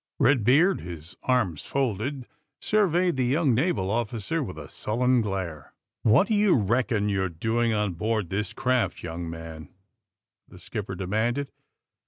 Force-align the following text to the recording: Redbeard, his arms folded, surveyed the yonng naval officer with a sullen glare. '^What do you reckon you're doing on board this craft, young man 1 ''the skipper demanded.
Redbeard, 0.17 0.81
his 0.81 1.15
arms 1.21 1.61
folded, 1.61 2.25
surveyed 2.59 3.17
the 3.17 3.31
yonng 3.35 3.53
naval 3.53 3.91
officer 3.91 4.41
with 4.41 4.57
a 4.57 4.67
sullen 4.67 5.21
glare. 5.21 5.75
'^What 6.03 6.25
do 6.25 6.33
you 6.33 6.55
reckon 6.55 7.07
you're 7.07 7.29
doing 7.29 7.71
on 7.71 7.93
board 7.93 8.31
this 8.31 8.51
craft, 8.51 9.03
young 9.03 9.29
man 9.29 9.65
1 9.67 9.69
''the 10.49 10.57
skipper 10.57 10.95
demanded. 10.95 11.51